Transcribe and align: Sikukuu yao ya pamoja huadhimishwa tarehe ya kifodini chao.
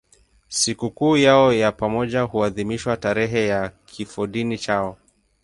Sikukuu 0.49 1.17
yao 1.17 1.53
ya 1.53 1.71
pamoja 1.71 2.21
huadhimishwa 2.21 2.97
tarehe 2.97 3.47
ya 3.47 3.69
kifodini 3.69 4.57
chao. 4.57 4.97